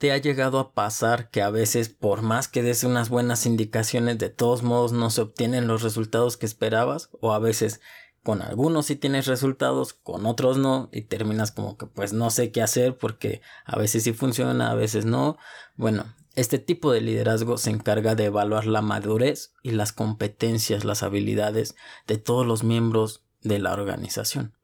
[0.00, 4.16] ¿Te ha llegado a pasar que a veces por más que des unas buenas indicaciones
[4.16, 7.10] de todos modos no se obtienen los resultados que esperabas?
[7.20, 7.82] O a veces
[8.22, 12.50] con algunos sí tienes resultados, con otros no y terminas como que pues no sé
[12.50, 15.36] qué hacer porque a veces sí funciona, a veces no.
[15.76, 21.02] Bueno, este tipo de liderazgo se encarga de evaluar la madurez y las competencias, las
[21.02, 21.74] habilidades
[22.06, 24.56] de todos los miembros de la organización.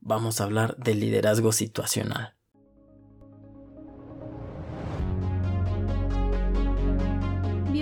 [0.00, 2.36] Vamos a hablar de liderazgo situacional.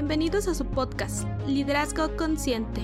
[0.00, 2.80] Bienvenidos a su podcast, Liderazgo Consciente,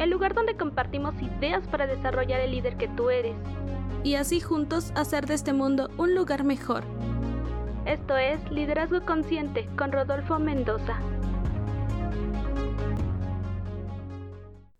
[0.00, 3.36] el lugar donde compartimos ideas para desarrollar el líder que tú eres
[4.02, 6.82] y así juntos hacer de este mundo un lugar mejor.
[7.86, 10.98] Esto es Liderazgo Consciente con Rodolfo Mendoza.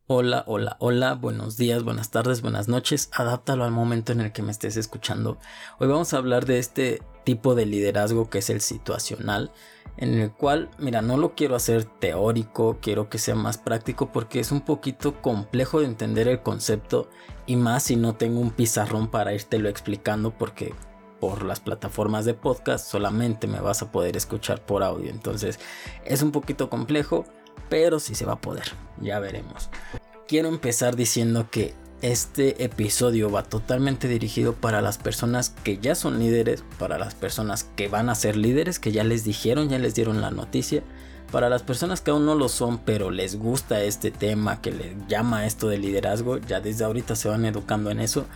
[0.08, 4.42] Hola, hola, hola, buenos días, buenas tardes, buenas noches, adáptalo al momento en el que
[4.42, 5.38] me estés escuchando.
[5.78, 9.52] Hoy vamos a hablar de este tipo de liderazgo que es el situacional
[9.96, 14.40] en el cual, mira, no lo quiero hacer teórico, quiero que sea más práctico porque
[14.40, 17.08] es un poquito complejo de entender el concepto
[17.46, 20.74] y más si no tengo un pizarrón para lo explicando porque
[21.20, 25.10] por las plataformas de podcast solamente me vas a poder escuchar por audio.
[25.10, 25.60] Entonces
[26.04, 27.26] es un poquito complejo,
[27.68, 29.70] pero sí se va a poder, ya veremos.
[30.26, 36.18] Quiero empezar diciendo que este episodio va totalmente dirigido para las personas que ya son
[36.18, 39.94] líderes, para las personas que van a ser líderes, que ya les dijeron, ya les
[39.94, 40.82] dieron la noticia,
[41.30, 45.06] para las personas que aún no lo son, pero les gusta este tema, que les
[45.08, 48.26] llama esto de liderazgo, ya desde ahorita se van educando en eso,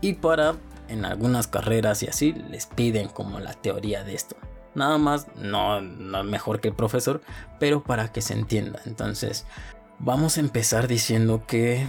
[0.00, 0.56] y para
[0.88, 4.36] en algunas carreras y así les piden como la teoría de esto.
[4.74, 7.22] Nada más, no, no mejor que el profesor,
[7.60, 8.80] pero para que se entienda.
[8.86, 9.46] Entonces,
[10.00, 11.86] vamos a empezar diciendo que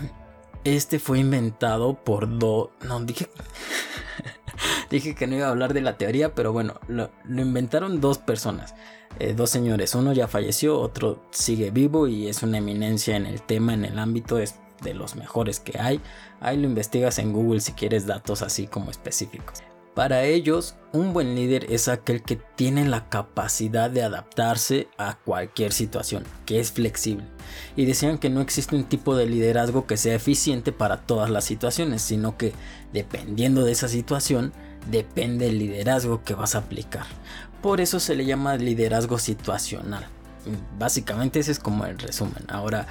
[0.66, 2.69] este fue inventado por dos...
[2.83, 3.30] No, dije...
[4.89, 8.75] dije que no iba a hablar de la teoría, pero bueno, lo, inventaron dos personas.
[9.19, 9.95] Eh, dos señores.
[9.95, 13.99] Uno ya falleció, otro sigue vivo y es una eminencia en el tema, en el
[13.99, 16.02] ámbito, es de los mejores que hay.
[16.42, 19.64] Ahí lo investigas en Google si quieres datos así como específicos.
[19.95, 25.72] Para ellos, un buen líder es aquel que tiene la capacidad de adaptarse a cualquier
[25.72, 27.26] situación, que es flexible.
[27.78, 31.45] Y decían que no existe un tipo de liderazgo que sea eficiente para todas las
[31.45, 32.52] situaciones, sino que
[32.92, 34.52] dependiendo de esa situación,
[34.92, 37.05] depende el liderazgo que vas a aplicar.
[37.61, 40.05] Por eso se le llama liderazgo situacional.
[40.78, 42.44] Básicamente ese es como el resumen.
[42.50, 42.86] Ahora,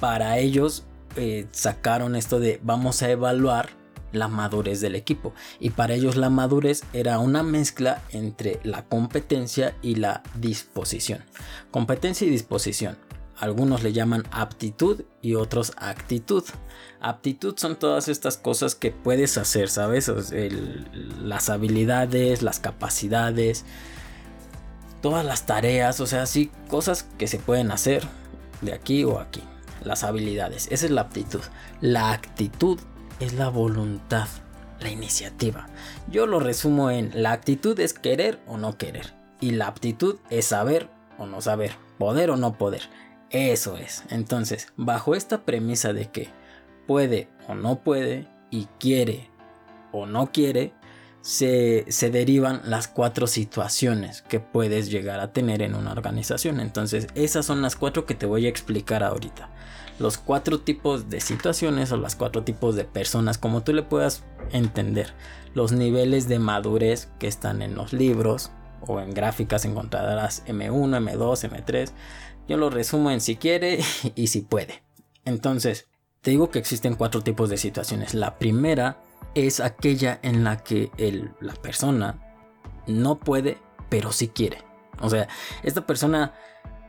[0.00, 0.84] para ellos
[1.16, 3.70] eh, sacaron esto de vamos a evaluar
[4.12, 5.34] la madurez del equipo.
[5.58, 11.24] Y para ellos la madurez era una mezcla entre la competencia y la disposición.
[11.70, 12.96] Competencia y disposición.
[13.36, 16.44] Algunos le llaman aptitud y otros actitud.
[17.00, 20.12] Aptitud son todas estas cosas que puedes hacer, ¿sabes?
[21.20, 23.64] las habilidades, las capacidades,
[25.00, 28.04] todas las tareas, o sea, sí, cosas que se pueden hacer
[28.60, 29.42] de aquí o aquí.
[29.82, 31.40] Las habilidades, esa es la aptitud.
[31.80, 32.78] La actitud
[33.22, 34.26] es la voluntad,
[34.80, 35.68] la iniciativa.
[36.10, 39.14] Yo lo resumo en la actitud es querer o no querer.
[39.40, 40.88] Y la aptitud es saber
[41.18, 42.82] o no saber, poder o no poder.
[43.30, 44.04] Eso es.
[44.10, 46.28] Entonces, bajo esta premisa de que
[46.86, 49.30] puede o no puede y quiere
[49.92, 50.72] o no quiere,
[51.20, 56.58] se, se, derivan las cuatro situaciones que puedes llegar a tener en una organización.
[56.58, 59.48] Entonces, esas son las cuatro que te voy a explicar ahorita
[60.02, 64.24] los cuatro tipos de situaciones o los cuatro tipos de personas, como tú le puedas
[64.50, 65.14] entender.
[65.54, 71.48] Los niveles de madurez que están en los libros o en gráficas encontrarás M1, M2,
[71.48, 71.92] M3.
[72.48, 73.80] Yo lo resumo en si quiere
[74.14, 74.82] y si puede.
[75.24, 75.88] Entonces,
[76.20, 78.14] te digo que existen cuatro tipos de situaciones.
[78.14, 79.02] La primera
[79.34, 80.90] es aquella en la que
[81.40, 82.36] la persona
[82.86, 83.58] no puede,
[83.88, 84.58] pero sí quiere.
[85.00, 85.28] O sea,
[85.62, 86.34] esta persona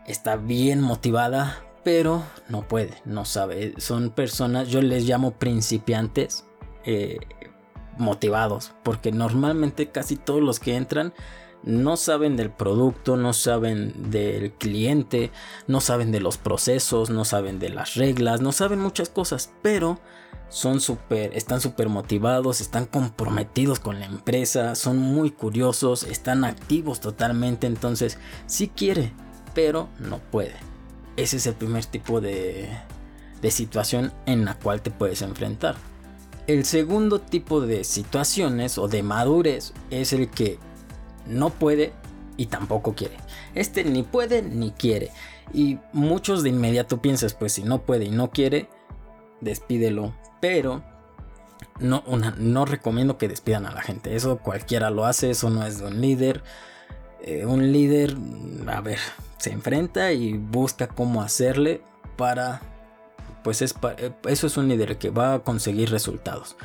[0.08, 3.74] está bien motivada, pero no puede, no sabe.
[3.78, 6.46] Son personas, yo les llamo principiantes
[6.86, 7.20] eh,
[7.98, 11.14] motivados, porque normalmente casi todos los que entran
[11.64, 15.32] no saben del producto, no saben del cliente,
[15.68, 20.00] no saben de los procesos, no saben de las reglas, no saben muchas cosas, pero
[20.50, 27.00] son súper, están súper motivados, están comprometidos con la empresa, son muy curiosos, están activos
[27.00, 29.14] totalmente, entonces sí quiere,
[29.56, 30.73] pero no puede.
[31.16, 32.70] Ese es el primer tipo de,
[33.50, 35.76] situación en la cual te puedes enfrentar.
[36.48, 40.60] El segundo tipo de situaciones o de madurez es el que
[41.28, 41.94] no puede
[42.36, 43.18] y tampoco quiere.
[43.54, 45.12] Este ni puede ni quiere.
[45.54, 48.70] Y muchos de inmediato piensas, pues si no puede y no quiere,
[49.42, 50.14] despídelo.
[50.42, 50.84] Pero
[51.80, 52.04] no,
[52.38, 54.16] no recomiendo que despidan a la gente.
[54.16, 56.44] Eso cualquiera lo hace, eso no es de un líder.
[57.22, 58.18] Eh, un líder,
[58.68, 59.00] a ver,
[59.44, 61.82] se enfrenta y busca cómo hacerle
[62.16, 62.62] para,
[63.44, 66.56] pues es, eh, eso es un líder que va a conseguir resultados.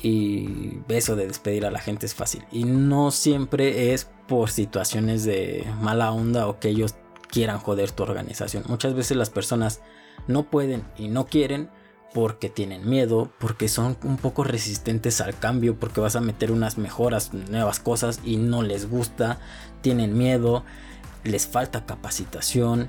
[0.00, 2.44] Y eso de despedir a la gente es fácil.
[2.52, 6.94] Y no siempre es por situaciones de mala onda o que ellos
[7.32, 8.62] quieran joder tu organización.
[8.68, 9.80] Muchas veces las personas
[10.28, 11.68] no pueden y no quieren
[12.14, 16.78] porque tienen miedo, porque son un poco resistentes al cambio, porque vas a meter unas
[16.78, 19.40] mejoras, nuevas cosas y no les gusta,
[19.82, 20.64] tienen miedo,
[21.24, 22.88] les falta capacitación,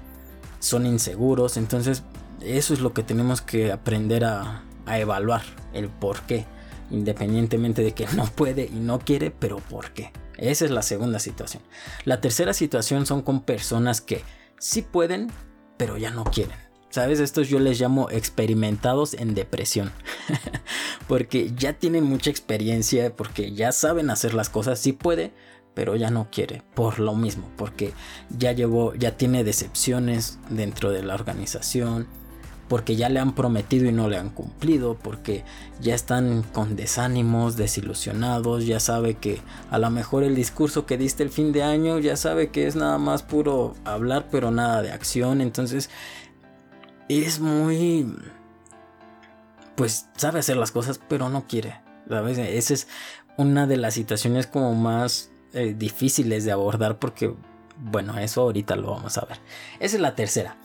[0.59, 2.03] son inseguros, entonces
[2.41, 5.41] eso es lo que tenemos que aprender a, evaluar,
[5.73, 6.45] el por qué,
[6.91, 10.11] independientemente de que no puede y no quiere, pero por qué.
[10.37, 11.63] Esa es la segunda situación.
[12.03, 14.21] La tercera situación son con personas que
[14.59, 15.31] sí pueden,
[15.77, 16.64] pero ya no quieren.
[16.95, 17.19] ¿Sabes?
[17.19, 19.91] Estos yo les llamo experimentados en depresión.
[21.09, 25.33] porque ya tienen mucha experiencia, porque ya saben hacer las cosas, sí puede,
[25.73, 26.61] pero ya no quiere.
[26.73, 27.91] Por lo mismo, porque
[28.29, 32.07] ya llevó, ya tiene decepciones dentro de la organización,
[32.69, 35.43] porque ya le han prometido y no le han cumplido, porque
[35.81, 41.23] ya están con desánimos, desilusionados, ya sabe que a lo mejor el discurso que diste
[41.23, 44.91] el fin de año ya sabe que es nada más puro hablar, pero nada de
[44.91, 45.89] acción, entonces
[47.09, 48.15] es muy...
[49.75, 51.81] Pues sabe hacer las cosas, pero no quiere.
[52.07, 52.37] ¿sabes?
[52.37, 52.87] Esa es
[53.37, 57.33] una de las situaciones como más eh, difíciles de abordar porque,
[57.77, 59.39] bueno, eso ahorita lo vamos a ver.
[59.79, 60.57] Esa es la tercera.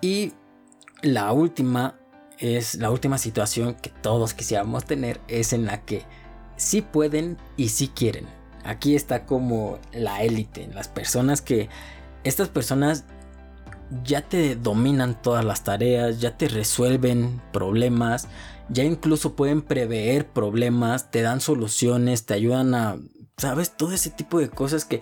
[0.00, 0.32] Y
[1.02, 1.96] la última
[2.38, 6.04] es la última situación que todos quisiéramos tener es en la que
[6.56, 8.26] sí pueden y sí quieren.
[8.64, 11.68] Aquí está como la élite, las personas que
[12.24, 13.04] estas personas
[14.04, 18.28] ya te dominan todas las tareas, ya te resuelven problemas,
[18.68, 22.96] ya incluso pueden prever problemas, te dan soluciones, te ayudan a,
[23.36, 25.00] sabes, todo ese tipo de cosas que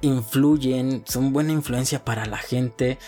[0.00, 2.98] influyen, son buena influencia para la gente,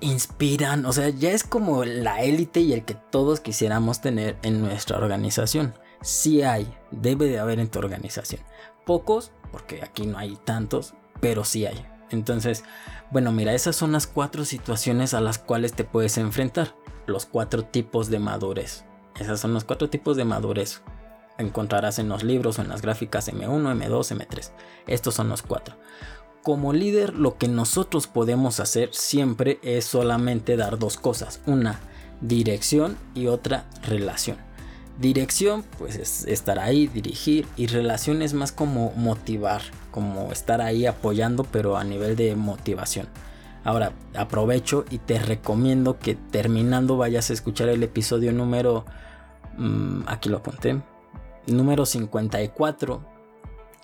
[0.00, 4.60] inspiran, o sea, ya es como la élite y el que todos quisiéramos tener en
[4.60, 5.74] nuestra organización.
[6.02, 8.42] Sí hay, debe de haber en tu organización.
[8.84, 11.95] Pocos, porque aquí no hay tantos, pero sí hay.
[12.10, 12.64] Entonces,
[13.10, 16.74] bueno, mira, esas son las cuatro situaciones a las cuales te puedes enfrentar.
[17.06, 18.84] Los cuatro tipos de madurez.
[19.18, 20.82] Esas son los cuatro tipos de madurez.
[21.38, 24.50] Encontrarás en los libros o en las gráficas M1, M2, M3.
[24.86, 25.76] Estos son los cuatro.
[26.42, 31.40] Como líder, lo que nosotros podemos hacer siempre es solamente dar dos cosas.
[31.46, 31.80] Una,
[32.20, 34.38] dirección y otra, relación.
[34.98, 37.46] Dirección, pues es estar ahí, dirigir.
[37.56, 39.62] Y relación es más como motivar,
[39.96, 43.08] como estar ahí apoyando, pero a nivel de motivación.
[43.64, 48.84] Ahora, aprovecho y te recomiendo que terminando vayas a escuchar el episodio número...
[49.56, 50.82] Mm, aquí lo apunté.
[51.46, 53.00] Número 54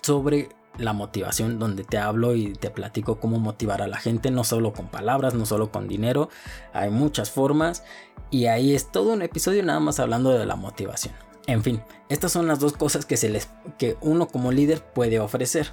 [0.02, 4.44] sobre la motivación donde te hablo y te platico cómo motivar a la gente, no
[4.44, 6.28] solo con palabras, no solo con dinero,
[6.74, 7.84] hay muchas formas
[8.30, 11.14] y ahí es todo un episodio nada más hablando de la motivación.
[11.46, 13.48] En fin, estas son las dos cosas que se les
[13.78, 15.68] que uno como líder puede ofrecer.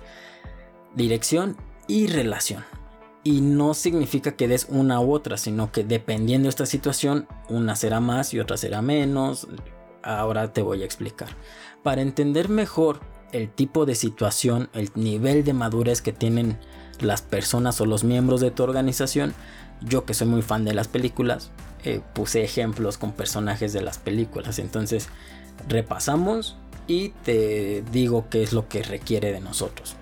[0.96, 1.58] Dirección
[1.88, 2.66] y relación.
[3.24, 7.76] Y no significa que des una u otra, sino que dependiendo de esta situación, una
[7.76, 9.48] será más y otra será menos.
[10.02, 11.30] Ahora te voy a explicar.
[11.84, 13.02] Para entender mejor
[13.32, 16.58] el tipo de situación, el nivel de madurez que tienen
[17.00, 19.34] las personas o los miembros de tu organización.
[19.82, 21.52] Yo que soy muy fan de las películas,
[21.84, 24.60] eh, puse ejemplos con personajes de las películas.
[24.60, 25.08] Entonces
[25.68, 29.96] repasamos y te digo qué es lo que requiere de nosotros.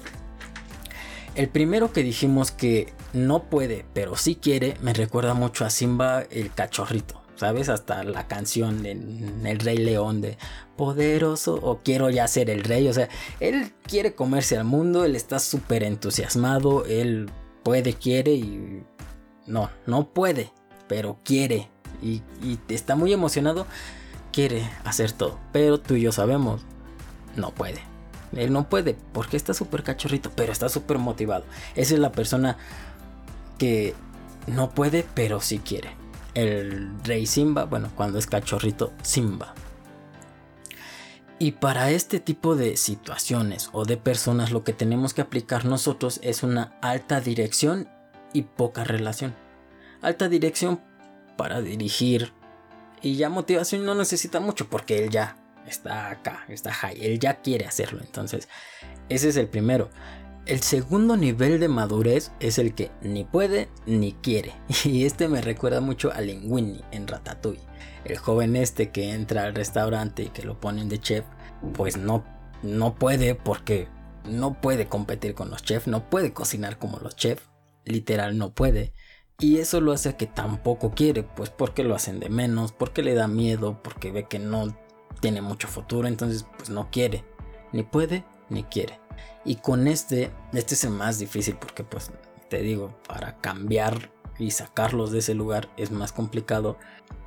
[1.35, 6.23] El primero que dijimos que no puede, pero sí quiere, me recuerda mucho a Simba
[6.31, 7.21] el cachorrito.
[7.37, 7.69] ¿sabes?
[7.69, 10.37] Hasta la canción en El Rey León de
[10.75, 13.09] poderoso o quiero ya ser el rey, o sea,
[13.39, 17.29] él quiere comerse al mundo, él está súper entusiasmado, él
[17.63, 18.83] puede, quiere y
[19.45, 20.51] no, no puede,
[20.87, 21.69] pero quiere
[22.01, 23.65] y, y está muy emocionado,
[24.37, 26.61] quiere hacer todo, pero tú y yo sabemos,
[27.35, 27.81] no puede.
[28.35, 31.43] Él no puede porque está súper cachorrito, pero está súper motivado.
[31.73, 32.55] Esa es la persona
[33.57, 33.95] que
[34.45, 35.89] no puede, pero sí quiere
[36.35, 39.55] el rey Simba, bueno, cuando es cachorrito, Simba.
[41.39, 46.19] Y para este tipo de situaciones o de personas lo que tenemos que aplicar nosotros
[46.21, 47.89] es una alta dirección
[48.33, 49.33] y poca relación.
[50.03, 50.79] Alta dirección
[51.37, 52.33] para dirigir
[53.01, 55.37] y ya motivación no necesita mucho porque él ya
[55.67, 57.99] está acá, está high, él ya quiere hacerlo.
[58.01, 58.47] Entonces,
[59.09, 59.89] ese es el primero.
[60.45, 64.53] El segundo nivel de madurez es el que ni puede ni quiere.
[64.85, 67.67] Y este me recuerda mucho a Linguini en Ratatouille.
[68.05, 71.25] El joven este que entra al restaurante y que lo ponen de chef,
[71.73, 72.23] pues no,
[72.63, 73.89] no puede porque
[74.23, 77.43] no puede competir con los chefs, no puede cocinar como los chefs,
[77.83, 78.93] literal no puede.
[79.39, 83.13] Y eso lo hace que tampoco quiere, pues porque lo hacen de menos, porque le
[83.13, 84.75] da miedo, porque ve que no
[85.19, 87.23] tiene mucho futuro, entonces pues no quiere,
[87.71, 88.99] ni puede, ni quiere.
[89.45, 92.11] Y con este, este es el más difícil porque pues
[92.49, 96.77] te digo, para cambiar y sacarlos de ese lugar es más complicado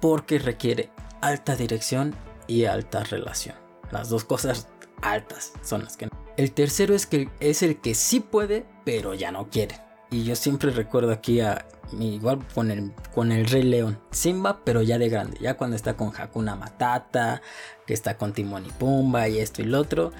[0.00, 0.90] porque requiere
[1.20, 2.16] alta dirección
[2.48, 3.54] y alta relación.
[3.92, 4.66] Las dos cosas
[5.00, 6.08] altas son las que.
[6.36, 9.76] El tercero es que es el que sí puede, pero ya no quiere.
[10.10, 11.66] Y yo siempre recuerdo aquí a
[11.98, 15.96] igual con el, con el Rey León, Simba, pero ya de grande, ya cuando está
[15.96, 17.42] con Hakuna Matata,
[17.86, 20.12] que está con Timón y Pumba y esto y lo otro,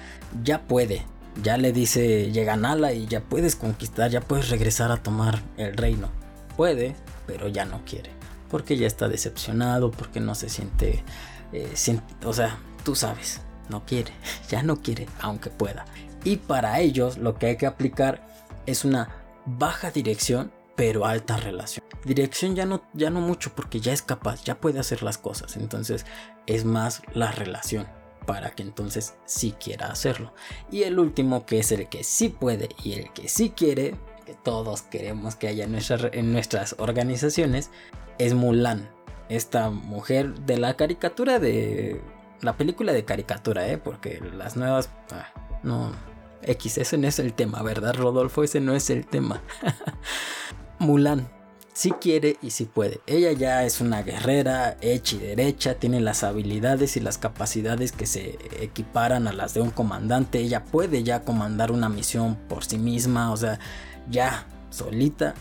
[0.43, 1.05] ya puede,
[1.41, 5.75] ya le dice, llega Nala y ya puedes conquistar, ya puedes regresar a tomar el
[5.77, 6.09] reino.
[6.57, 6.95] Puede,
[7.25, 8.11] pero ya no quiere,
[8.49, 11.03] porque ya está decepcionado, porque no se siente,
[11.53, 11.73] eh,
[12.25, 14.11] o sea, tú sabes, no quiere,
[14.49, 15.85] ya no quiere, aunque pueda.
[16.23, 18.27] Y para ellos lo que hay que aplicar
[18.67, 21.85] es una baja dirección pero alta relación.
[22.05, 25.57] Dirección ya no, ya no mucho porque ya es capaz, ya puede hacer las cosas.
[25.57, 26.05] Entonces
[26.47, 27.87] es más la relación
[28.25, 30.33] para que entonces sí quiera hacerlo.
[30.71, 33.95] Y el último que es el que sí puede y el que sí quiere,
[34.25, 35.77] que todos queremos que haya en,
[36.13, 37.69] en nuestras organizaciones,
[38.17, 38.89] es Mulan.
[39.29, 42.01] Esta mujer de la caricatura de...
[42.41, 43.77] La película de caricatura, ¿eh?
[43.77, 44.89] Porque las nuevas...
[45.11, 45.27] Ah,
[45.63, 45.91] no...
[46.43, 48.43] X, ese no es el tema, ¿verdad, Rodolfo?
[48.43, 49.41] Ese no es el tema.
[50.79, 51.29] Mulan.
[51.73, 52.99] Si quiere y si puede.
[53.07, 58.05] Ella ya es una guerrera hecha y derecha, tiene las habilidades y las capacidades que
[58.05, 60.39] se equiparan a las de un comandante.
[60.39, 63.59] Ella puede ya comandar una misión por sí misma, o sea,
[64.09, 65.33] ya solita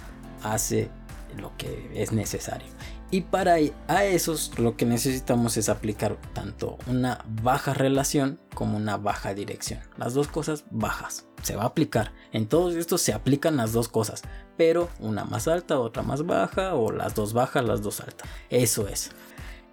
[0.44, 0.88] hace
[1.36, 2.68] lo que es necesario.
[3.12, 3.56] Y para
[3.88, 9.80] a esos lo que necesitamos es aplicar tanto una baja relación como una baja dirección.
[9.96, 11.26] Las dos cosas bajas.
[11.42, 12.12] Se va a aplicar.
[12.32, 14.22] En todos estos se aplican las dos cosas.
[14.56, 16.74] Pero una más alta, otra más baja.
[16.74, 18.28] O las dos bajas, las dos altas.
[18.48, 19.10] Eso es.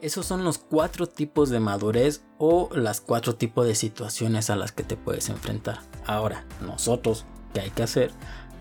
[0.01, 4.71] Esos son los cuatro tipos de madurez o las cuatro tipos de situaciones a las
[4.71, 5.79] que te puedes enfrentar.
[6.05, 8.11] Ahora, nosotros, ¿qué hay que hacer?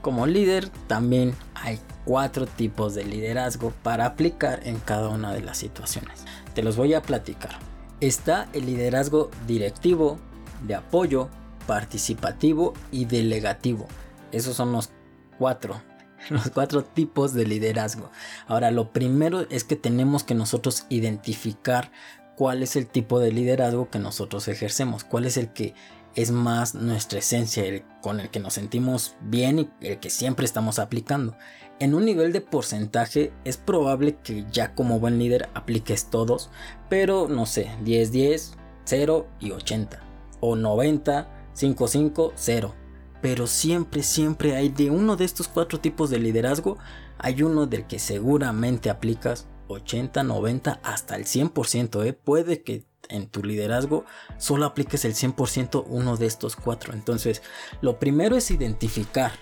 [0.03, 5.59] Como líder también hay cuatro tipos de liderazgo para aplicar en cada una de las
[5.59, 6.25] situaciones.
[6.55, 7.59] Te los voy a platicar.
[8.01, 10.19] Está el liderazgo directivo,
[10.67, 11.29] de apoyo,
[11.67, 13.87] participativo y delegativo.
[14.33, 14.91] Esos son los
[15.39, 15.83] cuatro
[16.31, 18.11] los cuatro tipos de liderazgo.
[18.47, 21.91] Ahora, lo primero es que tenemos que nosotros identificar
[22.37, 25.75] cuál es el tipo de liderazgo que nosotros ejercemos, cuál es el que
[26.15, 30.47] es más nuestra esencia, el con el que nos sentimos bien y el que siempre
[30.47, 31.37] estamos aplicando.
[31.79, 36.49] En un nivel de porcentaje es probable que ya como buen líder apliques todos,
[36.89, 38.55] pero no sé, 10, 10,
[38.85, 40.01] 0 y 80.
[40.41, 42.75] O 90, 5, 5, 0.
[43.21, 46.79] Pero siempre, siempre hay de uno de estos cuatro tipos de liderazgo,
[47.19, 52.07] hay uno del que seguramente aplicas 80, 90, hasta el 100%.
[52.07, 52.15] ¿eh?
[52.15, 54.07] Puede que en tu liderazgo
[54.39, 56.95] solo apliques el 100% uno de estos cuatro.
[56.95, 57.43] Entonces,
[57.83, 59.33] lo primero es identificar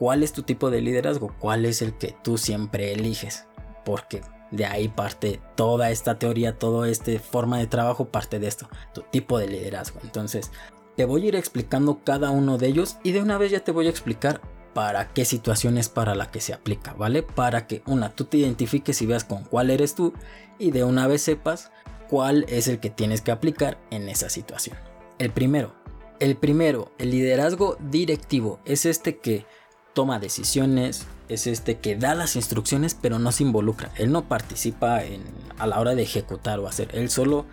[0.00, 3.44] cuál es tu tipo de liderazgo, cuál es el que tú siempre eliges,
[3.84, 8.66] porque de ahí parte toda esta teoría, toda esta forma de trabajo parte de esto,
[8.94, 10.00] tu tipo de liderazgo.
[10.02, 10.52] Entonces,
[10.96, 13.72] te voy a ir explicando cada uno de ellos y de una vez ya te
[13.72, 14.40] voy a explicar
[14.72, 17.22] para qué situación es para la que se aplica, ¿vale?
[17.22, 20.14] Para que una, tú te identifiques y veas con cuál eres tú
[20.58, 21.72] y de una vez sepas
[22.08, 24.78] cuál es el que tienes que aplicar en esa situación.
[25.18, 25.74] El primero,
[26.20, 29.44] el primero, el liderazgo directivo, es este que
[29.94, 33.90] toma decisiones, es este que da las instrucciones pero no se involucra.
[33.96, 35.22] Él no participa en,
[35.58, 37.46] a la hora de ejecutar o hacer, él solo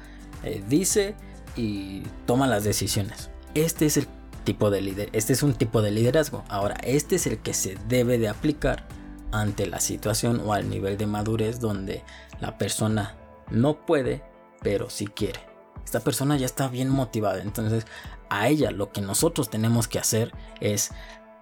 [0.43, 1.15] eh, dice
[1.55, 3.29] y toma las decisiones.
[3.53, 4.07] Este es el
[4.43, 6.43] tipo de líder, este es un tipo de liderazgo.
[6.47, 8.87] Ahora, este es el que se debe de aplicar
[9.31, 12.03] ante la situación o al nivel de madurez donde
[12.39, 13.15] la persona
[13.49, 14.23] no puede
[14.61, 15.39] pero si quiere.
[15.83, 17.85] Esta persona ya está bien motivada, entonces
[18.29, 20.91] a ella lo que nosotros tenemos que hacer es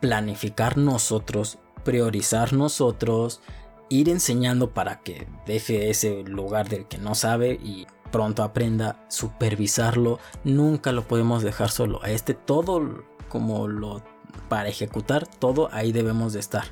[0.02, 3.42] planificar nosotros, priorizar nosotros,
[3.90, 10.20] ir enseñando para que deje ese lugar del que no sabe y pronto aprenda, supervisarlo,
[10.44, 12.04] nunca lo podemos dejar solo.
[12.04, 14.04] A este todo como lo
[14.50, 16.66] para ejecutar todo ahí debemos de estar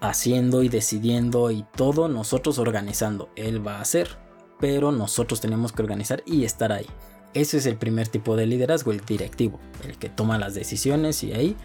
[0.00, 3.28] haciendo y decidiendo y todo nosotros organizando.
[3.36, 4.16] Él va a hacer,
[4.60, 6.86] pero nosotros tenemos que organizar y estar ahí.
[7.34, 11.32] Ese es el primer tipo de liderazgo, el directivo, el que toma las decisiones y
[11.32, 11.56] ahí,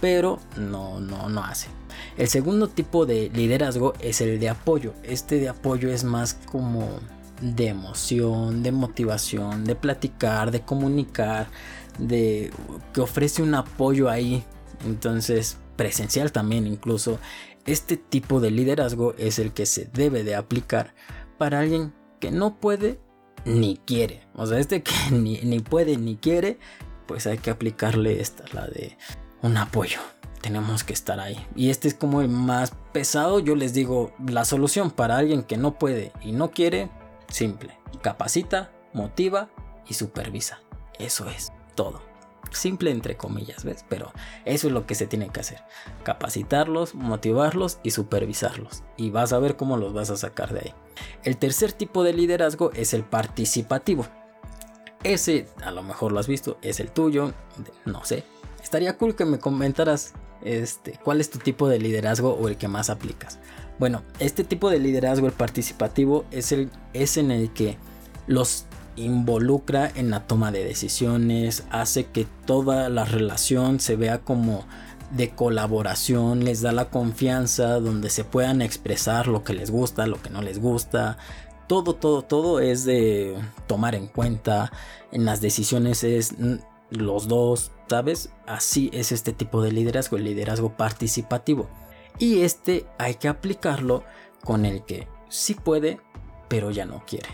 [0.00, 1.68] pero no, no, no hace.
[2.16, 4.94] El segundo tipo de liderazgo es el de apoyo.
[5.02, 6.88] Este de apoyo es más como
[7.40, 11.48] de emoción, de motivación, de platicar, de comunicar,
[11.98, 12.50] de
[12.92, 14.44] que ofrece un apoyo ahí
[14.84, 17.18] entonces presencial también incluso.
[17.66, 20.94] Este tipo de liderazgo es el que se debe de aplicar
[21.38, 22.98] para alguien que no puede
[23.44, 24.26] ni quiere.
[24.34, 26.58] O sea, este que ni, ni puede ni quiere,
[27.06, 28.96] pues hay que aplicarle esta, la de
[29.42, 30.00] un apoyo.
[30.40, 31.46] Tenemos que estar ahí.
[31.54, 33.40] Y este es como el más pesado.
[33.40, 36.90] Yo les digo, la solución para alguien que no puede y no quiere,
[37.28, 37.78] simple.
[38.02, 39.50] Capacita, motiva
[39.86, 40.60] y supervisa.
[40.98, 42.02] Eso es todo.
[42.52, 43.84] Simple entre comillas, ¿ves?
[43.88, 44.12] Pero
[44.44, 45.62] eso es lo que se tiene que hacer.
[46.02, 48.82] Capacitarlos, motivarlos y supervisarlos.
[48.96, 50.74] Y vas a ver cómo los vas a sacar de ahí.
[51.22, 54.06] El tercer tipo de liderazgo es el participativo.
[55.04, 57.32] Ese, a lo mejor lo has visto, es el tuyo,
[57.84, 58.24] no sé.
[58.70, 60.12] Estaría cool que me comentaras
[60.44, 63.40] este, cuál es tu tipo de liderazgo o el que más aplicas.
[63.80, 67.78] Bueno, este tipo de liderazgo, el participativo, es, el, es en el que
[68.28, 74.64] los involucra en la toma de decisiones, hace que toda la relación se vea como
[75.10, 80.22] de colaboración, les da la confianza donde se puedan expresar lo que les gusta, lo
[80.22, 81.18] que no les gusta.
[81.66, 83.36] Todo, todo, todo es de
[83.66, 84.70] tomar en cuenta.
[85.10, 86.36] En las decisiones es
[86.90, 88.30] los dos, ¿sabes?
[88.46, 91.68] Así es este tipo de liderazgo, el liderazgo participativo.
[92.20, 94.04] Y este hay que aplicarlo
[94.44, 95.98] con el que sí puede,
[96.48, 97.30] pero ya no quiere.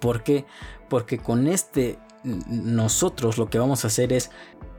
[0.00, 0.46] ¿Por qué?
[0.88, 4.30] Porque con este nosotros lo que vamos a hacer es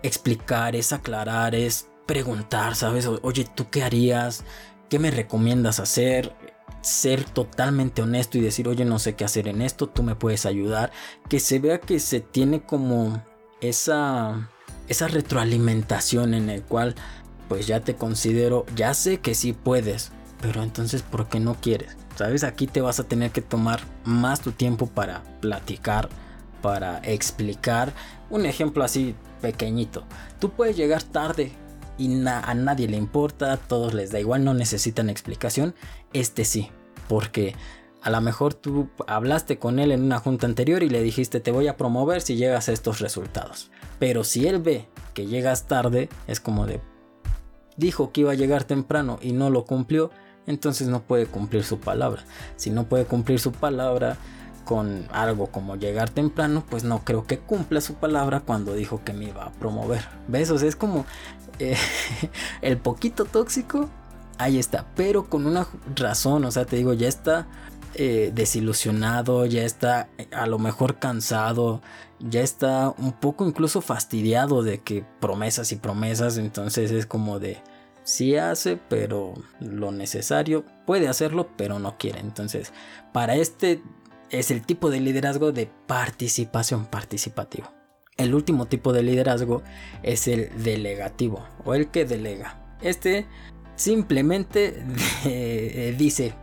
[0.02, 3.06] explicar, es aclarar, es preguntar, ¿sabes?
[3.22, 4.44] Oye, ¿tú qué harías?
[4.90, 6.36] ¿Qué me recomiendas hacer?
[6.82, 10.48] Ser totalmente honesto y decir, oye, no sé qué hacer en esto, tú me puedes
[10.48, 10.92] ayudar.
[11.30, 13.24] Que se vea que se tiene como
[13.62, 14.50] esa,
[14.90, 16.96] esa retroalimentación en el cual,
[17.48, 21.96] pues ya te considero, ya sé que sí puedes, pero entonces, ¿por qué no quieres?
[22.16, 22.44] ¿Sabes?
[22.44, 26.10] Aquí te vas a tener que tomar más tu tiempo para platicar,
[26.62, 27.94] para explicar.
[28.30, 30.04] Un ejemplo así pequeñito.
[30.40, 31.54] Tú puedes llegar tarde
[31.98, 35.76] y a nadie le importa, a todos les da igual, no necesitan explicación.
[36.14, 36.72] Este sí,
[37.08, 37.56] porque
[38.02, 41.52] a lo mejor tú hablaste con él en una junta anterior y le dijiste te
[41.52, 43.72] voy a promover si llegas a estos resultados.
[44.00, 46.82] Pero si él ve que llegas tarde, es como de
[47.80, 50.12] dijo que iba a llegar temprano y no lo cumplió,
[50.46, 52.24] entonces no puede cumplir su palabra.
[52.58, 54.18] Si no puede cumplir su palabra
[54.66, 59.14] con algo como llegar temprano, pues no creo que cumpla su palabra cuando dijo que
[59.14, 60.02] me iba a promover.
[60.28, 60.52] ¿Ves?
[60.52, 61.06] O sea, es como
[61.60, 61.78] eh,
[62.62, 63.90] el poquito tóxico,
[64.38, 67.48] ahí está, pero con una razón, o sea, te digo, ya está
[67.96, 71.82] eh, desilusionado, ya está a lo mejor cansado,
[72.20, 77.58] ya está un poco incluso fastidiado de que promesas y promesas, entonces es como de
[78.04, 82.20] sí hace, pero lo necesario, puede hacerlo, pero no quiere.
[82.20, 82.74] Entonces,
[83.14, 83.82] para este
[84.30, 87.72] es el tipo de liderazgo de participación participativo.
[88.18, 89.64] El último tipo de liderazgo
[90.04, 92.76] es el delegativo o el que delega.
[92.82, 93.26] Este
[93.76, 94.84] simplemente
[95.98, 96.34] dice,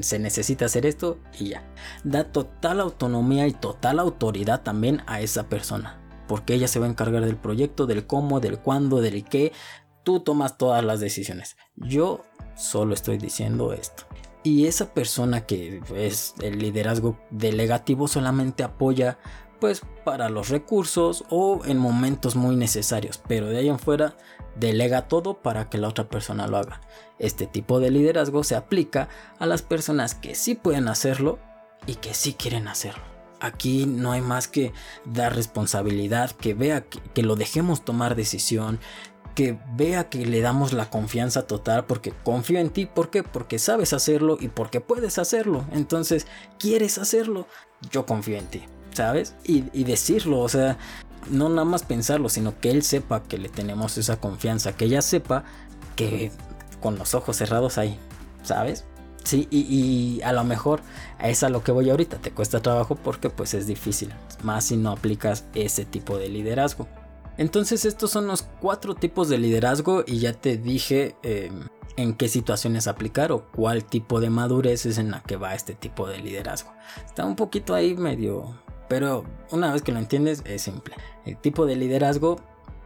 [0.00, 1.64] se necesita hacer esto y ya.
[2.04, 5.98] Da total autonomía y total autoridad también a esa persona.
[6.28, 9.52] Porque ella se va a encargar del proyecto, del cómo, del cuándo, del qué,
[10.04, 11.56] Tú tomas todas las decisiones.
[11.76, 12.24] Yo
[12.56, 14.04] solo estoy diciendo esto.
[14.42, 19.18] Y esa persona que es el liderazgo delegativo solamente apoya
[19.60, 24.16] pues para los recursos o en momentos muy necesarios, pero de ahí en fuera
[24.56, 26.80] delega todo para que la otra persona lo haga.
[27.22, 29.08] Este tipo de liderazgo se aplica
[29.38, 31.38] a las personas que sí pueden hacerlo
[31.86, 33.04] y que sí quieren hacerlo.
[33.40, 34.72] Aquí no hay más que
[35.04, 38.80] dar responsabilidad, que vea que, lo dejemos tomar decisión,
[39.36, 42.86] que vea que le damos la confianza total porque confío en ti.
[42.86, 43.22] ¿Por qué?
[43.22, 45.64] Porque sabes hacerlo y porque puedes hacerlo.
[45.72, 46.26] Entonces,
[46.58, 47.46] quieres hacerlo.
[47.92, 48.62] Yo confío en ti,
[48.94, 49.36] ¿sabes?
[49.44, 50.76] Y, decirlo, o sea,
[51.30, 55.02] no nada más pensarlo, sino que él sepa que le tenemos esa confianza, que ella
[55.02, 55.44] sepa
[55.94, 56.32] que
[56.82, 57.98] con los ojos cerrados ahí,
[58.42, 58.84] ¿sabes?
[59.24, 60.80] Sí, y, a lo mejor
[61.20, 64.76] es a lo que voy ahorita, te cuesta trabajo porque pues es difícil, más si
[64.76, 66.88] no aplicas ese tipo de liderazgo.
[67.38, 72.28] Entonces estos son los cuatro tipos de liderazgo y ya te dije em, en qué
[72.28, 76.18] situaciones aplicar o cuál tipo de madurez es en la que va este tipo de
[76.18, 76.72] liderazgo.
[77.06, 80.94] Está un poquito ahí medio, pero una vez que lo entiendes es simple.
[81.24, 82.40] El tipo de liderazgo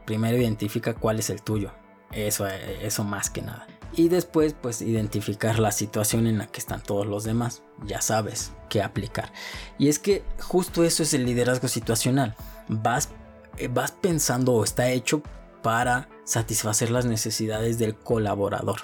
[0.05, 1.73] primero identifica cuál es el tuyo.
[2.13, 3.67] Eso, eso más que nada.
[3.95, 7.63] Y después pues identificar la situación en la que están todos los demás.
[7.87, 9.33] Ya sabes qué aplicar.
[9.79, 12.35] Y es que justo eso es el liderazgo situacional.
[12.69, 13.11] Vas
[13.59, 15.23] eh, vas pensando o está hecho
[15.63, 18.83] para satisfacer las necesidades del colaborador.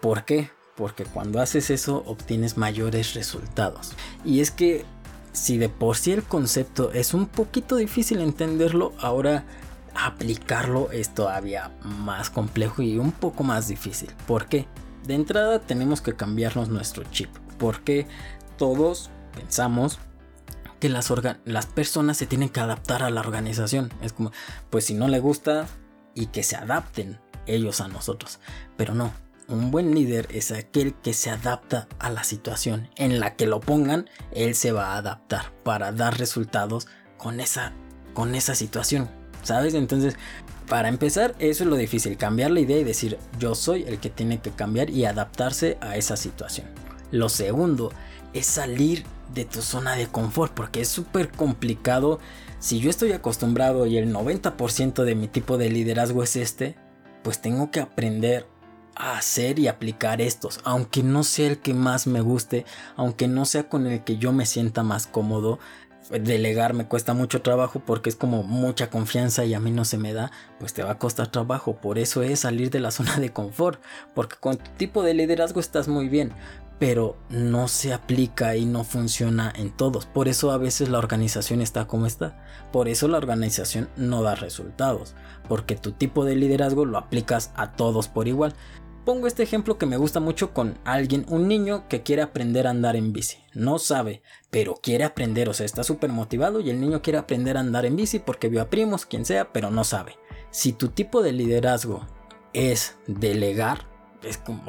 [0.00, 0.50] ¿Por qué?
[0.76, 3.92] Porque cuando haces eso obtienes mayores resultados.
[4.24, 4.84] Y es que
[5.32, 9.44] si de por sí el concepto es un poquito difícil entenderlo, ahora
[9.94, 14.10] aplicarlo es todavía más complejo y un poco más difícil.
[14.26, 14.66] ¿Por qué?
[15.04, 17.30] De entrada tenemos que cambiarnos nuestro chip.
[17.58, 18.06] Porque
[18.56, 19.98] todos pensamos
[20.80, 23.92] que las, personas se tienen que adaptar a la organización.
[24.02, 24.32] Es como,
[24.70, 25.66] pues si no le gusta
[26.14, 28.40] y que se adapten ellos a nosotros.
[28.76, 29.12] Pero no,
[29.48, 32.88] un buen líder es aquel que se adapta a la situación.
[32.96, 38.54] En la que lo pongan, él se va a adaptar para dar resultados con esa
[38.56, 39.21] situación.
[39.42, 39.74] ¿Sabes?
[39.74, 40.16] Entonces,
[40.68, 44.10] para empezar, eso es lo difícil, cambiar la idea y decir, yo soy el que
[44.10, 46.66] tiene que cambiar y adaptarse a esa situación.
[47.10, 47.92] Lo segundo
[48.32, 52.20] es salir de tu zona de confort, porque es súper complicado.
[52.58, 56.76] Si yo estoy acostumbrado y el 90% de mi tipo de liderazgo es este,
[57.22, 58.46] pues tengo que aprender
[58.94, 63.46] a hacer y aplicar estos, aunque no sea el que más me guste, aunque no
[63.46, 65.58] sea con el que yo me sienta más cómodo.
[66.20, 69.98] Delegar me cuesta mucho trabajo porque es como mucha confianza y a mí no se
[69.98, 71.76] me da, pues te va a costar trabajo.
[71.76, 73.80] Por eso es salir de la zona de confort,
[74.14, 76.32] porque con tu tipo de liderazgo estás muy bien,
[76.82, 80.04] pero no se aplica y no funciona en todos.
[80.06, 82.44] Por eso a veces la organización está como está.
[82.72, 85.14] Por eso la organización no da resultados,
[85.48, 88.54] porque tu tipo de liderazgo lo aplicas a todos por igual.
[89.04, 92.70] Pongo este ejemplo que me gusta mucho con alguien, un niño que quiere aprender a
[92.70, 93.38] andar en bici.
[93.52, 97.56] No sabe, pero quiere aprender, o sea, está súper motivado y el niño quiere aprender
[97.56, 100.18] a andar en bici porque vio a primos, quien sea, pero no sabe.
[100.50, 102.06] Si tu tipo de liderazgo
[102.52, 103.88] es delegar,
[104.22, 104.62] es como,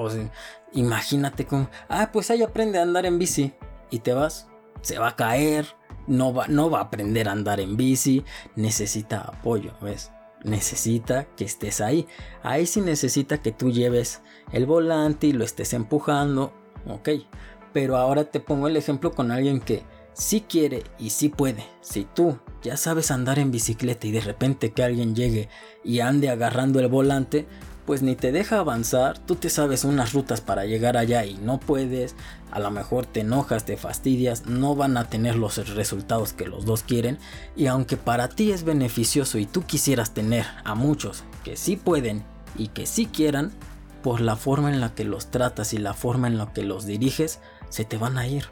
[0.72, 3.54] Imagínate como, ah, pues ahí aprende a andar en bici
[3.92, 4.48] y te vas,
[4.82, 5.76] se va a caer,
[6.08, 10.12] no va, no va a aprender a andar en bici, necesita apoyo, ¿ves?
[10.44, 12.08] Necesita que estés ahí.
[12.42, 16.54] Ahí sí necesita que tú lleves el volante y lo estés empujando,
[16.88, 17.10] ok.
[17.72, 21.66] Pero ahora te pongo el ejemplo con alguien que sí quiere y sí puede.
[21.82, 25.50] Si tú ya sabes andar en bicicleta y de repente que alguien llegue
[25.84, 27.48] y ande agarrando el volante,
[27.86, 31.60] pues ni te deja avanzar, tú te sabes unas rutas para llegar allá y no
[31.60, 32.16] puedes,
[32.52, 36.66] a lo mejor te enojas, te fastidias, no van a tener los resultados que los
[36.66, 37.18] dos quieren
[37.56, 42.24] y aunque para ti es beneficioso y tú quisieras tener a muchos que sí pueden
[42.58, 43.52] y que sí quieran,
[44.02, 46.86] por la forma en la que los tratas y la forma en la que los
[46.86, 48.48] diriges, se te van a ir.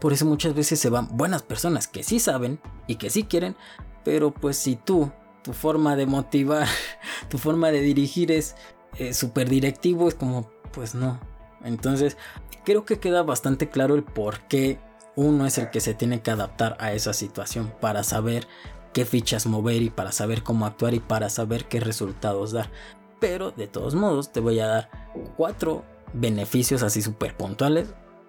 [0.00, 3.56] Por eso muchas veces se van buenas personas que sí saben y que sí quieren,
[4.04, 5.12] pero pues si tú
[5.46, 6.66] tu forma de motivar,
[7.28, 8.56] tu forma de dirigir es
[8.98, 11.20] eh, súper directivo, es como, pues no.
[11.64, 12.16] Entonces,
[12.64, 14.78] creo que queda bastante claro el por qué
[15.16, 18.46] uno es el que se tiene que adaptar a esa situación para saber
[18.92, 22.70] qué fichas mover y para saber cómo actuar y para saber qué resultados dar.
[23.18, 24.90] Pero de todos modos te voy a dar
[25.36, 27.88] cuatro beneficios así súper puntuales.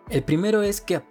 [0.10, 1.02] El primero es que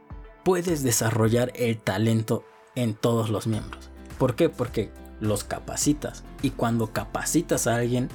[0.44, 3.90] puedes desarrollar el talento en todos los miembros.
[4.18, 4.48] ¿Por qué?
[4.48, 4.90] Porque
[5.20, 8.08] los capacitas y cuando capacitas a alguien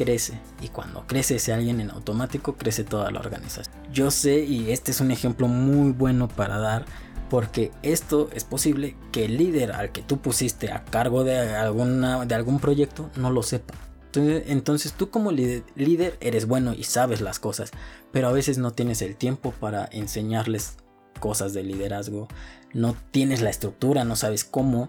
[0.00, 3.76] crece y cuando crece ese alguien en automático crece toda la organización.
[3.92, 6.86] Yo sé y este es un ejemplo muy bueno para dar
[7.28, 12.24] porque esto es posible que el líder al que tú pusiste a cargo de, alguna,
[12.24, 13.74] de algún proyecto no lo sepa.
[14.06, 17.70] Entonces, entonces tú como líder eres bueno y sabes las cosas,
[18.10, 20.78] pero a veces no tienes el tiempo para enseñarles
[21.20, 22.26] cosas de liderazgo,
[22.72, 24.88] no tienes la estructura, no sabes cómo.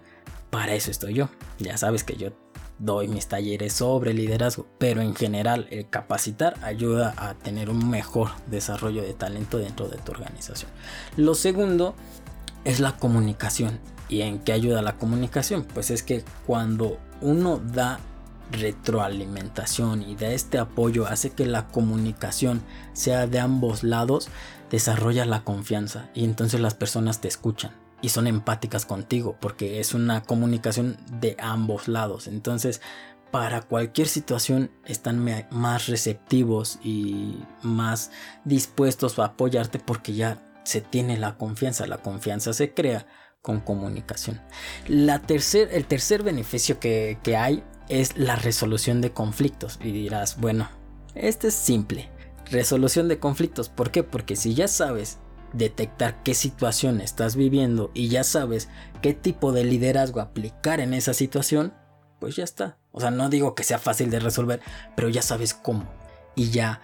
[0.50, 1.30] Para eso estoy yo.
[1.60, 2.32] Ya sabes que yo
[2.82, 8.32] doy mis talleres sobre liderazgo, pero en general el capacitar ayuda a tener un mejor
[8.48, 10.72] desarrollo de talento dentro de tu organización.
[11.15, 11.96] Lo segundo
[12.65, 13.80] es la comunicación.
[14.10, 15.63] ¿Y en qué ayuda la comunicación?
[15.63, 18.00] Pues es que cuando uno da
[18.52, 24.28] retroalimentación y da este apoyo hace que la comunicación sea de ambos lados,
[24.70, 29.93] desarrolla la confianza y entonces las personas te escuchan y son empáticas contigo porque es
[29.93, 32.27] una comunicación de ambos lados.
[32.27, 32.81] Entonces,
[33.31, 38.11] para cualquier situación están más receptivos y más
[38.43, 41.87] dispuestos a apoyarte porque ya se tiene la confianza.
[41.87, 43.07] La confianza se crea
[43.41, 44.41] con comunicación.
[44.87, 49.79] La tercer, el tercer beneficio que, que hay es la resolución de conflictos.
[49.81, 50.69] Y dirás, bueno,
[51.15, 52.09] este es simple.
[52.51, 53.69] Resolución de conflictos.
[53.69, 54.03] ¿Por qué?
[54.03, 55.19] Porque si ya sabes
[55.53, 58.69] detectar qué situación estás viviendo y ya sabes
[59.01, 61.73] qué tipo de liderazgo aplicar en esa situación,
[62.19, 62.77] pues ya está.
[62.91, 64.61] O sea, no digo que sea fácil de resolver,
[64.95, 65.85] pero ya sabes cómo.
[66.35, 66.81] Y ya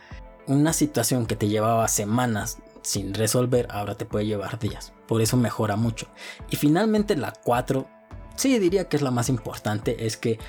[0.48, 4.94] una situación que te llevaba semanas sin resolver, ahora te puede llevar días.
[5.08, 6.08] Por eso mejora mucho.
[6.50, 7.88] Y finalmente la 4,
[8.36, 10.40] sí diría que es la más importante, es que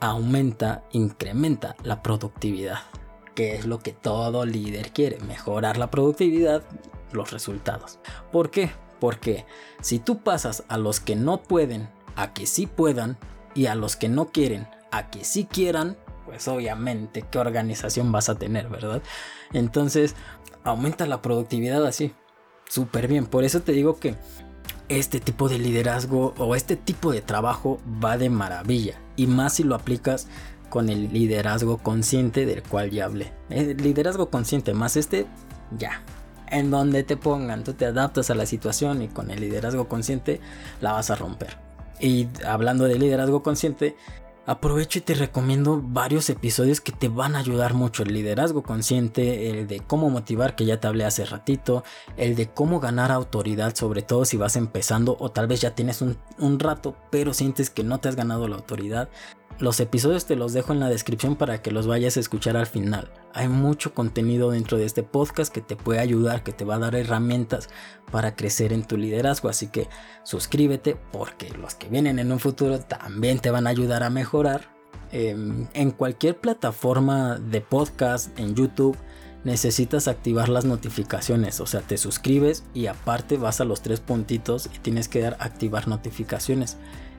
[0.00, 2.78] aumenta, incrementa la productividad.
[3.34, 6.62] Que es lo que todo líder quiere, mejorar la productividad
[7.12, 7.98] los resultados.
[8.32, 8.70] ¿Por qué?
[9.00, 9.46] Porque
[9.80, 13.16] si tú pasas a los que no pueden a que sí puedan
[13.54, 18.28] y a los que no quieren a que si quieran, pues obviamente qué organización vas
[18.28, 19.02] a tener, ¿verdad?
[19.52, 20.14] Entonces,
[20.64, 22.12] aumenta la productividad así.
[22.68, 23.26] Súper bien.
[23.26, 24.14] Por eso te digo que
[24.88, 29.00] este tipo de liderazgo o este tipo de trabajo va de maravilla.
[29.16, 30.28] Y más si lo aplicas
[30.68, 33.32] con el liderazgo consciente del cual ya hablé.
[33.48, 35.26] El liderazgo consciente más este,
[35.78, 36.02] ya.
[36.50, 40.40] En donde te pongan, tú te adaptas a la situación y con el liderazgo consciente
[40.80, 41.58] la vas a romper.
[42.00, 43.96] Y hablando de liderazgo consciente,
[44.48, 48.02] aprovecho y te recomiendo varios episodios que te van a ayudar mucho.
[48.02, 51.84] El liderazgo consciente, el de cómo motivar, que ya te hablé hace ratito,
[52.16, 56.00] el de cómo ganar autoridad, sobre todo si vas empezando o tal vez ya tienes
[56.00, 59.10] un, un rato, pero sientes que no te has ganado la autoridad.
[59.60, 62.68] Los episodios te los dejo en la descripción para que los vayas a escuchar al
[62.68, 63.10] final.
[63.34, 66.78] Hay mucho contenido dentro de este podcast que te puede ayudar, que te va a
[66.78, 67.68] dar herramientas
[68.12, 69.48] para crecer en tu liderazgo.
[69.48, 69.88] Así que
[70.22, 74.76] suscríbete porque los que vienen en un futuro también te van a ayudar a mejorar.
[75.10, 78.96] Em, en cualquier plataforma de podcast, en YouTube,
[79.42, 81.60] necesitas activar las notificaciones.
[81.60, 85.36] O sea, te suscribes y aparte vas a los tres puntitos y tienes que dar
[85.40, 86.76] activar notificaciones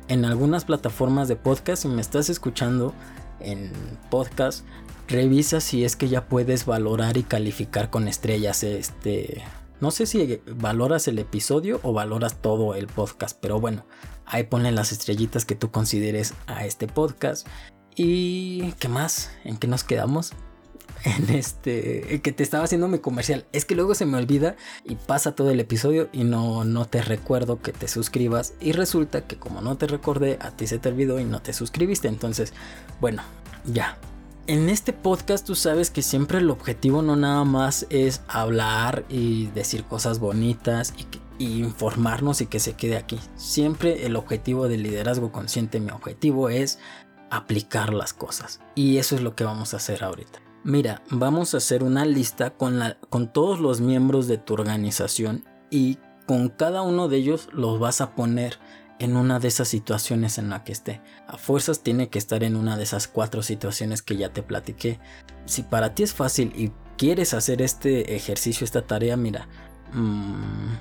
[0.09, 2.93] en algunas plataformas de podcast, si me estás escuchando
[3.39, 3.71] en
[4.09, 4.65] podcast,
[5.07, 9.43] revisa si es que ya puedes valorar y calificar con estrellas este
[9.79, 13.85] no sé si valoras el episodio o valoras todo el podcast, pero bueno,
[14.25, 17.47] ahí ponen las estrellitas que tú consideres a este podcast.
[17.95, 19.31] ¿Y qué más?
[19.45, 20.33] ¿En qué nos quedamos?
[21.03, 23.45] En este que te estaba haciendo mi comercial.
[23.53, 27.01] Es que luego se me olvida y pasa todo el episodio y no, no te
[27.01, 28.53] recuerdo que te suscribas.
[28.59, 31.53] Y resulta que como no te recordé, a ti se te olvidó y no te
[31.53, 32.07] suscribiste.
[32.07, 32.53] Entonces,
[32.99, 33.23] bueno,
[33.65, 33.97] ya.
[34.47, 39.45] En este podcast tú sabes que siempre el objetivo no nada más es hablar y
[39.47, 43.19] decir cosas bonitas y, informarnos y que se quede aquí.
[43.35, 46.79] Siempre el objetivo del liderazgo consciente, mi objetivo es
[47.29, 48.59] aplicar las cosas.
[48.73, 50.48] Y eso es lo que vamos a hacer ahorita.
[50.63, 55.45] Mira, vamos a hacer una lista con, la, con todos los miembros de tu organización
[55.69, 58.59] y con cada uno de ellos los vas a poner
[58.99, 61.01] en una de esas situaciones en la que esté.
[61.27, 64.99] A fuerzas tiene que estar en una de esas cuatro situaciones que ya te platiqué.
[65.45, 69.47] Si para ti es fácil y quieres hacer este ejercicio, esta tarea, mira,
[69.93, 70.73] mmm,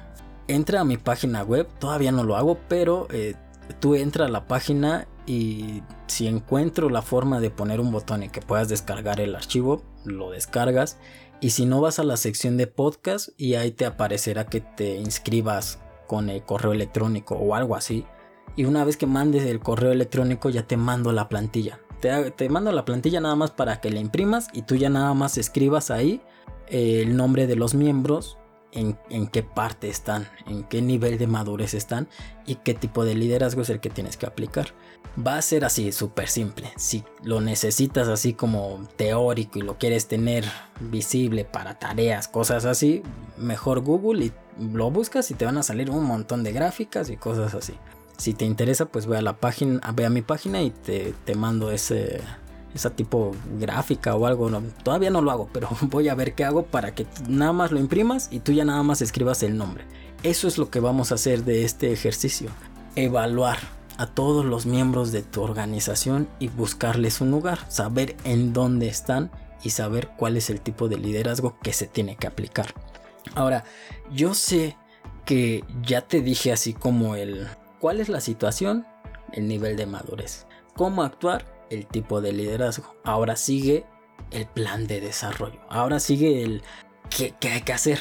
[0.48, 3.36] entra a mi página web, todavía no lo hago, pero eh,
[3.78, 8.30] tú entra a la página y si encuentro la forma de poner un botón y
[8.30, 10.96] que puedas descargar el archivo, lo descargas.
[11.42, 14.96] Y si no vas a la sección de podcast y ahí te aparecerá que te
[14.96, 18.06] inscribas con el correo electrónico o algo así.
[18.56, 21.78] Y una vez que mandes el correo electrónico ya te mando la plantilla.
[22.00, 25.36] Te, mando la plantilla nada más para que la imprimas y tú ya nada más
[25.36, 26.22] escribas ahí
[26.68, 28.38] el nombre de los miembros,
[28.72, 32.08] en, qué parte están, en qué nivel de madurez están
[32.46, 34.72] y qué tipo de liderazgo es el que tienes que aplicar
[35.26, 36.70] va a ser así, súper simple.
[36.76, 40.44] Si lo necesitas así como teórico y lo quieres tener
[40.80, 43.02] visible para tareas, cosas así,
[43.36, 44.32] mejor Google y
[44.72, 47.74] lo buscas y te van a salir un montón de gráficas y cosas así.
[48.16, 51.34] Si te interesa, pues ve a la página, ve a mi página y te, te
[51.34, 52.20] mando ese,
[52.78, 54.50] esa tipo gráfica o algo.
[54.82, 57.78] todavía no lo hago, pero voy a ver qué hago para que nada más lo
[57.78, 59.84] imprimas y tú ya nada más escribas el nombre.
[60.22, 62.50] Eso es lo que vamos a hacer de este ejercicio.
[62.96, 63.58] Evaluar
[63.98, 69.30] a todos los miembros de tu organización y buscarles un lugar, saber en dónde están
[69.62, 72.74] y saber cuál es el tipo de liderazgo que se tiene que aplicar.
[73.34, 73.64] Ahora,
[74.12, 74.76] yo sé
[75.24, 77.48] que ya te dije así como el
[77.80, 78.86] cuál es la situación,
[79.32, 82.94] el nivel de madurez, cómo actuar, el tipo de liderazgo.
[83.04, 83.86] Ahora sigue
[84.30, 85.60] el plan de desarrollo.
[85.68, 86.62] Ahora sigue el
[87.10, 87.98] qué, qué hay que hacer,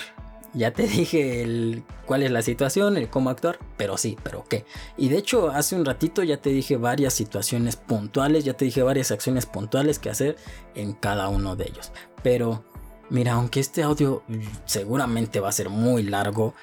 [0.53, 4.65] ya te dije el cuál es la situación, el cómo actuar, pero sí, pero qué.
[4.97, 8.81] Y de hecho, hace un ratito ya te dije varias situaciones puntuales, ya te dije
[8.81, 10.35] varias acciones puntuales que hacer
[10.75, 11.91] en cada uno de ellos.
[12.23, 12.63] Pero
[13.09, 14.23] mira, aunque este audio
[14.65, 16.53] seguramente va a ser muy largo,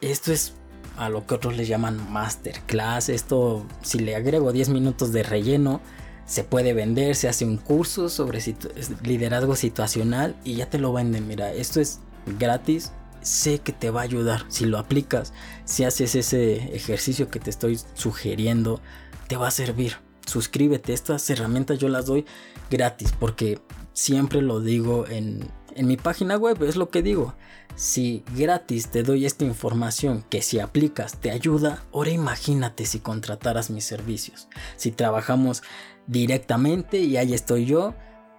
[0.00, 0.54] esto es
[0.96, 3.08] a lo que otros le llaman masterclass.
[3.08, 5.80] Esto, si le agrego 10 minutos de relleno,
[6.32, 8.40] se puede vender, se hace un curso sobre
[9.02, 11.28] liderazgo situacional y ya te lo venden.
[11.28, 12.00] Mira, esto es
[12.38, 12.90] gratis
[13.20, 14.46] sé que te va a ayudar.
[14.48, 15.34] Si lo aplicas,
[15.66, 18.80] si haces ese ejercicio que te estoy sugiriendo,
[19.28, 19.98] te va a servir.
[20.26, 22.24] Suscríbete, estas herramientas yo las doy
[22.70, 23.60] gratis porque
[23.92, 27.34] siempre lo digo en, en mi página web, es lo que digo.
[27.74, 33.70] Si gratis te doy esta información que si aplicas te ayuda, ahora imagínate si contrataras
[33.70, 34.48] mis servicios.
[34.76, 35.62] Si trabajamos
[36.06, 37.94] directamente y ahí estoy yo,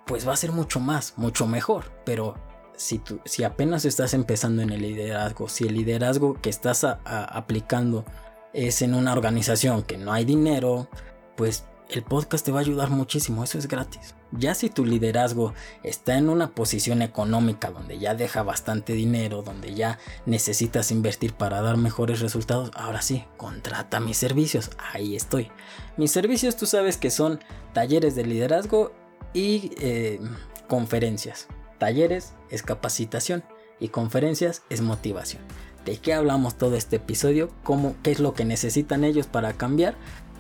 [0.06, 1.92] pues va a ser mucho más, mucho mejor.
[2.06, 2.36] Pero
[2.76, 8.06] si, si apenas estás empezando en el liderazgo, si el liderazgo que estás aplicando
[8.54, 10.88] es en una organización que no hay dinero,
[11.36, 11.66] pues
[12.00, 14.16] el podcast te va a ayudar muchísimo, eso es gratis.
[14.32, 15.54] Ya si tu liderazgo
[15.84, 21.62] está en una posición económica donde ya deja bastante dinero, donde ya necesitas invertir para
[21.62, 25.52] dar mejores resultados, ahora sí, contrata mis servicios, ahí estoy.
[25.98, 27.40] Mis servicios tú sabes que son
[27.74, 28.94] talleres de liderazgo
[29.34, 30.20] y eh,
[30.68, 31.48] conferencias.
[31.78, 33.44] Talleres es capacitación
[33.80, 35.44] y conferencias es motivación.
[35.86, 37.50] ¿De qué hablamos todo este episodio?
[37.64, 39.96] ¿Cómo, ¿Qué es lo que necesitan ellos para cambiar?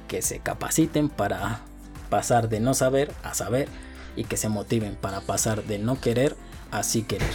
[0.07, 1.61] Que se capaciten para
[2.09, 3.67] pasar de no saber a saber
[4.15, 6.35] y que se motiven para pasar de no querer
[6.71, 7.31] a sí querer.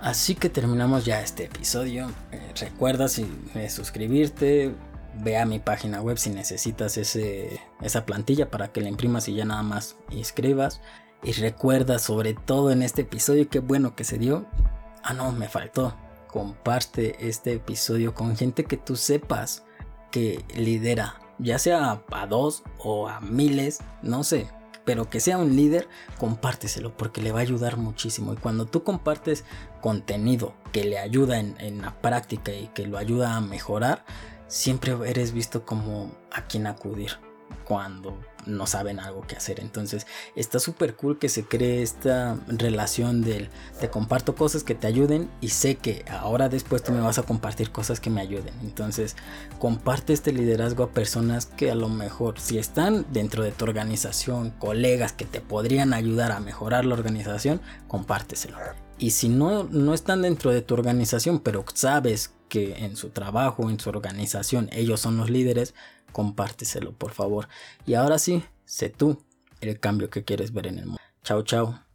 [0.00, 2.10] Así que terminamos ya este episodio.
[2.32, 4.74] Eh, recuerda si, eh, suscribirte,
[5.14, 9.34] ve a mi página web si necesitas ese, esa plantilla para que la imprimas y
[9.34, 10.80] ya nada más inscribas.
[11.22, 14.46] Y recuerda sobre todo en este episodio, qué bueno que se dio.
[15.02, 15.96] Ah, no, me faltó
[16.36, 19.64] comparte este episodio con gente que tú sepas
[20.10, 24.48] que lidera, ya sea a dos o a miles, no sé,
[24.84, 28.32] pero que sea un líder, compárteselo porque le va a ayudar muchísimo.
[28.32, 29.44] Y cuando tú compartes
[29.80, 34.04] contenido que le ayuda en, en la práctica y que lo ayuda a mejorar,
[34.46, 37.12] siempre eres visto como a quien acudir
[37.64, 39.60] cuando no saben algo que hacer.
[39.60, 43.48] Entonces está súper cool que se cree esta relación del
[43.80, 47.22] te comparto cosas que te ayuden y sé que ahora después tú me vas a
[47.22, 48.54] compartir cosas que me ayuden.
[48.62, 49.16] Entonces
[49.58, 54.50] comparte este liderazgo a personas que a lo mejor si están dentro de tu organización,
[54.50, 58.58] colegas que te podrían ayudar a mejorar la organización, compárteselo.
[58.98, 63.70] Y si no, no están dentro de tu organización, pero sabes que en su trabajo,
[63.70, 65.74] en su organización, ellos son los líderes,
[66.12, 67.48] compárteselo por favor.
[67.86, 69.22] Y ahora sí, sé tú
[69.60, 71.00] el cambio que quieres ver en el mundo.
[71.22, 71.85] Chao, chao.